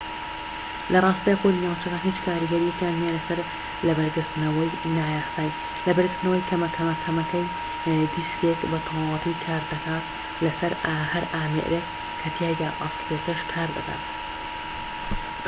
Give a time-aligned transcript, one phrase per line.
[0.93, 3.39] لە ڕاستیدا کۆدی ناوچەکان هیچ کاریگەریەکیان نیە لەسەر
[3.87, 6.47] لەبەرگرتنەوەی نایاسایی لەبەرگرتنەوەی
[7.07, 7.51] کەمەکەمەی
[8.13, 10.05] دیسکێك بە تەواوەتی کار دەکات
[10.43, 10.73] لەسەر
[11.11, 11.85] هەر ئامێرێك
[12.19, 14.03] کە تیایدا ئەسڵیەکەش کار بکات